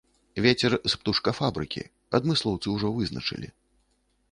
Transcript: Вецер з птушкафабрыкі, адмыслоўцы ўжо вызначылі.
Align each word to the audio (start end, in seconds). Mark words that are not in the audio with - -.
Вецер 0.45 0.71
з 0.93 0.93
птушкафабрыкі, 1.01 1.85
адмыслоўцы 2.21 2.67
ўжо 2.79 2.93
вызначылі. 2.99 3.49